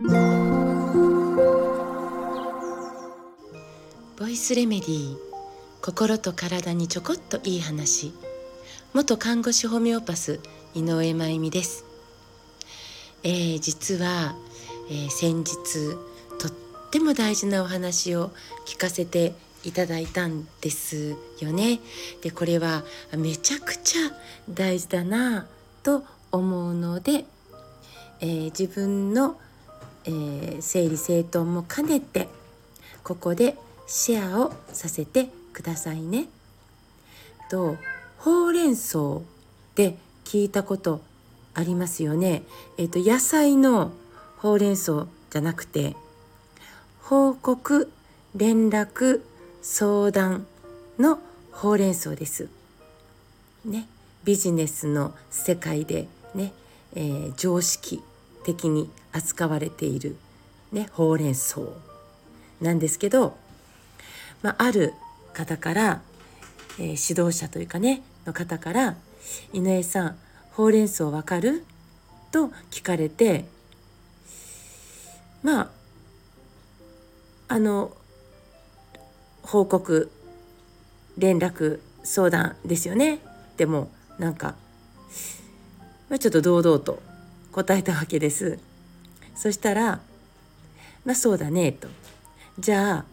[0.00, 0.06] ボ
[4.28, 5.16] イスレメディー
[5.82, 8.12] 心と体にちょこっといい話。
[8.94, 10.38] 元看護師ホメオパス
[10.76, 11.84] 井上真由美です、
[13.24, 14.36] えー、実は、
[14.88, 15.56] えー、先日
[16.38, 16.52] とっ
[16.92, 18.30] ても大事なお話を
[18.66, 19.34] 聞かせて
[19.64, 21.80] いただいたんですよね。
[22.22, 22.84] でこれは
[23.16, 24.12] めちゃくちゃ
[24.48, 25.48] 大事だな
[25.82, 27.24] と思うので、
[28.20, 29.40] えー、自分の、
[30.04, 32.28] えー、整理整頓も兼ねて
[33.02, 33.56] ここで
[33.86, 36.26] シェアをさせてくださいね。
[37.50, 37.76] と
[38.18, 39.20] ほうれん草
[39.74, 41.00] で聞いたこと
[41.54, 42.42] ありますよね。
[42.76, 43.92] えっ、ー、と野菜の
[44.36, 45.96] ほうれん草じゃなくて
[47.02, 47.90] 報告
[48.36, 49.22] 連絡
[49.62, 50.46] 相談
[50.98, 51.18] の
[51.52, 52.48] ほうれん草です。
[53.64, 53.88] ね、
[54.24, 56.52] ビジネスの世界でね、
[56.94, 58.02] えー、常識
[58.48, 60.16] 的に扱われている、
[60.72, 61.60] ね、ほうれん草
[62.62, 63.36] なんですけど、
[64.42, 64.94] まあ、ある
[65.34, 66.00] 方から、
[66.78, 68.96] えー、指導者というかねの方から
[69.52, 70.18] 「井上さん
[70.52, 71.62] ほうれん草わかる?」
[72.32, 73.44] と聞かれて
[75.42, 75.70] まあ
[77.48, 77.94] あの
[79.42, 80.10] 報告
[81.18, 83.20] 連絡相談ですよね
[83.58, 84.54] でもなんか
[86.08, 87.02] まあ、ちょっと堂々と
[87.58, 88.60] 答えたわけです。
[89.34, 90.00] そしたら
[91.04, 91.88] 「まあそうだね」と。
[92.60, 93.04] じゃあ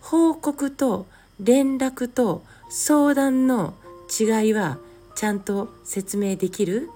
[0.00, 1.06] 報告と
[1.40, 3.74] 連絡と相談の
[4.20, 4.78] 違いは
[5.16, 6.90] ちゃんと説明できる？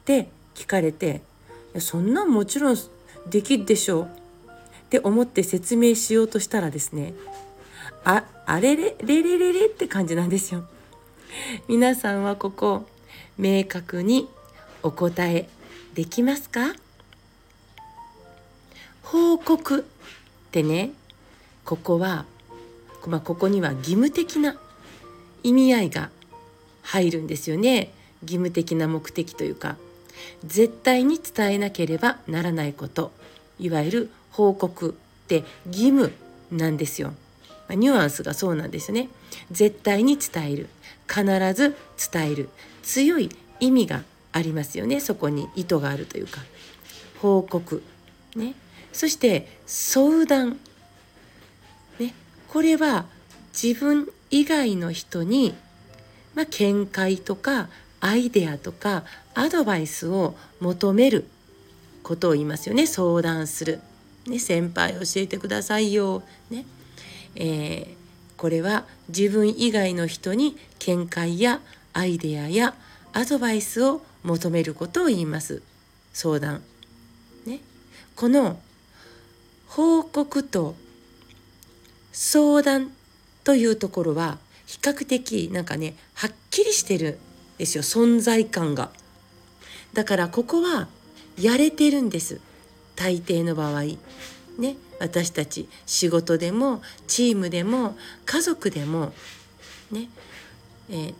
[0.00, 1.20] って聞かれて
[1.78, 2.76] 「そんなんもちろん
[3.28, 4.04] できるでしょう」
[4.86, 7.12] って思って説明しようとしたらですね
[8.04, 10.64] ああれれれれれれって感じなんですよ。
[11.68, 12.86] 皆さんはここ
[13.36, 14.30] 明確に
[14.82, 15.48] お答え
[15.98, 16.76] できますか？
[19.02, 19.82] 報告っ
[20.52, 20.92] てね
[21.64, 22.24] ここは、
[23.08, 24.56] まあ、ここには義務的な
[25.42, 26.10] 意味合いが
[26.82, 27.92] 入るんですよね
[28.22, 29.76] 義務的な目的というか
[30.46, 33.10] 絶対に伝えなければならないこと
[33.58, 36.12] いわゆる報告って義務
[36.52, 37.12] なんですよ。
[37.70, 39.08] ニュアンスがそうなんですよね。
[39.50, 40.68] 絶対に伝える
[41.08, 41.76] 必ず
[42.12, 42.50] 伝える
[42.84, 45.00] 強い意味がありますよね。
[45.00, 46.40] そこに意図があるというか。
[47.20, 47.82] 報告。
[48.36, 48.54] ね。
[48.92, 50.58] そして相談。
[51.98, 52.14] ね。
[52.48, 53.06] これは
[53.60, 55.54] 自分以外の人に、
[56.34, 57.68] まあ、見解とか
[58.00, 61.26] アイデアとかアドバイスを求める
[62.02, 62.86] ことを言いますよね。
[62.86, 63.80] 相談する、
[64.26, 66.64] ね、先輩教えてくださいよ、ね。
[67.34, 67.86] えー、
[68.36, 71.60] これは自分以外の人に見解や
[71.92, 72.74] アイデアや
[73.12, 75.62] アドバイスを求めることを言います。
[76.12, 76.62] 相談。
[77.46, 77.60] ね、
[78.16, 78.60] この
[79.66, 80.74] 報告と
[82.12, 82.90] 相談
[83.44, 87.18] というところは比較的なんかねはっきりしてる
[87.56, 87.82] んですよ。
[87.82, 88.90] 存在感が。
[89.92, 90.88] だからここは
[91.40, 92.40] やれてるんです。
[92.96, 93.82] 大抵の場合。
[94.58, 94.76] ね。
[94.98, 99.12] 私たち仕事でもチームでも家族でも。
[99.90, 100.08] ね、
[100.90, 101.14] えー、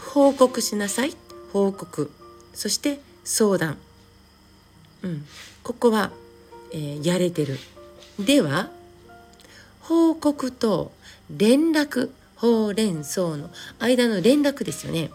[0.00, 1.14] 報告しなさい。
[1.52, 2.10] 報告
[2.54, 3.78] そして相談、
[5.02, 5.24] うん、
[5.62, 6.10] ここは、
[6.72, 7.58] えー、やれてる。
[8.18, 8.70] では
[9.80, 10.92] 報告と
[11.30, 15.10] 連絡ほうれん草の間の連絡ですよね。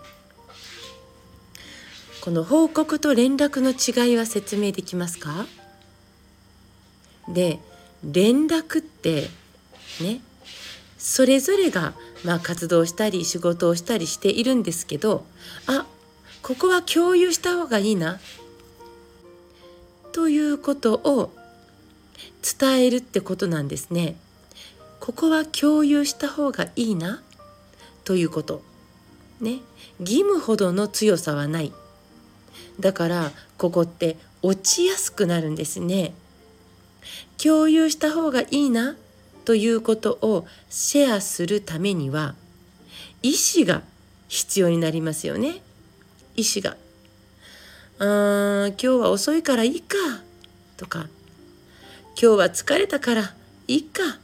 [2.22, 5.46] この報告と連絡の違いは説明できますか？
[7.28, 7.60] で
[8.04, 9.28] 連絡って
[10.02, 10.22] ね
[10.98, 15.26] それぞれが、まあ、活動したり仕事をしたりしているんですけど
[15.68, 15.86] あ
[16.44, 18.20] ここは共有した方がいいな
[20.12, 21.32] ということを
[22.60, 24.18] 伝えるってことなんですね。
[25.00, 27.24] ここは共有した方がいいな
[28.04, 28.62] ということ。
[29.40, 29.60] ね。
[30.02, 31.72] 義務ほどの強さはない。
[32.78, 36.14] だからここって落ちやすくなるんですね。
[37.42, 38.98] 共有した方がいいな
[39.46, 42.36] ということをシェアするためには
[43.22, 43.82] 意思が
[44.28, 45.62] 必要になりますよね。
[46.36, 46.78] 医師が
[48.00, 49.98] 「あー今日は遅いからいいか」
[50.78, 51.08] とか
[52.20, 53.34] 「今日は疲れたから
[53.68, 54.20] いいか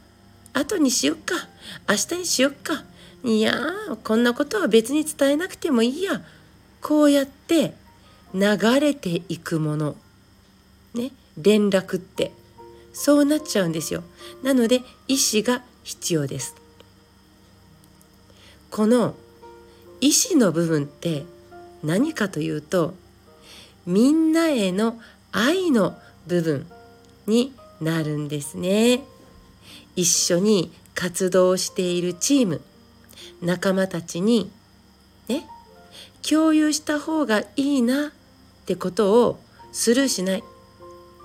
[0.52, 1.48] 後にしよっか
[1.88, 2.84] 明日にしよっか
[3.24, 3.54] いや
[4.02, 6.22] こんなことは別に伝えなくてもいいや」
[6.80, 7.74] こうやって
[8.34, 9.96] 流れていくもの。
[10.94, 12.32] ね連絡って。
[12.92, 14.02] そうなっちゃうんですよ。
[14.42, 16.54] なので意思が必要です。
[18.70, 19.14] この
[20.00, 21.24] 意思の部分って
[21.82, 22.94] 何かというと
[23.86, 24.98] みんなへの
[25.32, 25.96] 愛の
[26.26, 26.66] 部分
[27.26, 29.00] になるんですね。
[29.96, 32.60] 一緒に活動しているチーム
[33.42, 34.50] 仲間たちに
[35.28, 35.46] ね
[36.28, 38.10] 共有した方がいいなっ
[38.66, 39.40] てことを
[39.72, 40.44] スルーしない、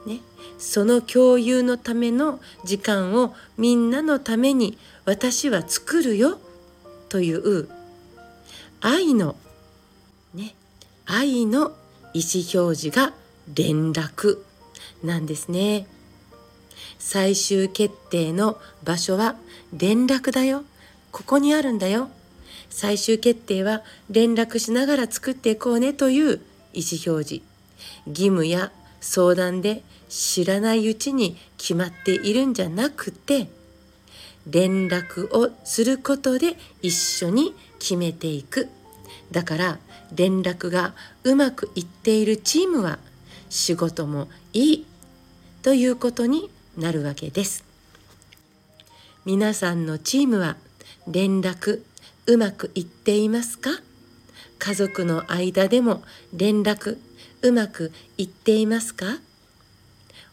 [0.05, 0.19] ね、
[0.57, 6.39] その共有のための時間をみんなのために私は作るよ
[7.09, 7.69] という
[8.81, 9.35] 愛の
[11.05, 11.71] 愛の
[12.13, 13.13] 意思表示が
[13.53, 14.39] 連絡
[15.03, 15.87] なんですね。
[16.97, 19.35] 最終決定の場所は
[19.73, 20.63] 連絡だよ。
[21.11, 22.09] ここにあるんだよ。
[22.69, 26.41] 最終決定は連絡しながら作っていこうねという
[26.73, 27.43] 意思表示。
[28.07, 33.47] 義務や相談で知らないうちに決まっているんじゃなくて、
[34.47, 38.69] 連絡をすることで一緒に決めていく。
[39.31, 39.79] だから
[40.13, 40.93] 連絡が
[41.23, 42.99] うまくいっているチームは
[43.49, 44.85] 仕事もいい
[45.61, 47.63] ということになるわけです。
[49.25, 50.57] 皆さんのチームは
[51.07, 51.81] 連絡
[52.27, 53.71] うまくいっていますか？
[54.59, 56.03] 家族の間でも
[56.33, 56.97] 連絡
[57.41, 59.17] うまくいっていますか？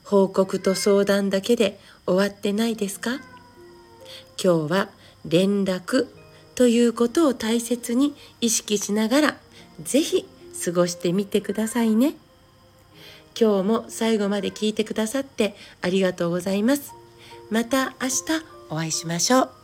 [0.05, 3.21] 報告と相談だけで終わってないですか？
[4.43, 4.89] 今日は
[5.25, 6.09] 連絡
[6.63, 9.37] ということを大切に意識しながら
[9.83, 10.29] 是非
[10.65, 12.15] 過ごしてみてくださいね。
[13.37, 16.95] 今日も最後まで聞いてくださってありがとうございます。
[17.51, 19.62] また明日お会いしましょう。